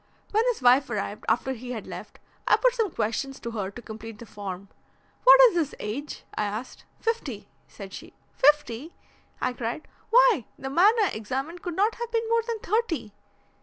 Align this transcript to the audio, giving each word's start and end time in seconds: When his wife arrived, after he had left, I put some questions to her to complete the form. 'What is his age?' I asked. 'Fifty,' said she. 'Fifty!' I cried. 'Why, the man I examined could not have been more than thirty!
When 0.31 0.43
his 0.47 0.63
wife 0.63 0.89
arrived, 0.89 1.25
after 1.29 1.53
he 1.53 1.73
had 1.73 1.85
left, 1.85 2.17
I 2.47 2.57
put 2.57 2.73
some 2.73 2.89
questions 2.89 3.39
to 3.41 3.51
her 3.51 3.69
to 3.69 3.81
complete 3.83 4.17
the 4.17 4.25
form. 4.25 4.69
'What 5.25 5.39
is 5.41 5.53
his 5.55 5.75
age?' 5.79 6.23
I 6.33 6.43
asked. 6.43 6.85
'Fifty,' 6.99 7.49
said 7.67 7.93
she. 7.93 8.15
'Fifty!' 8.33 8.95
I 9.41 9.53
cried. 9.53 9.87
'Why, 10.09 10.47
the 10.57 10.71
man 10.71 10.93
I 11.03 11.11
examined 11.13 11.61
could 11.61 11.75
not 11.75 11.93
have 11.93 12.11
been 12.11 12.27
more 12.29 12.41
than 12.41 12.57
thirty! 12.61 13.13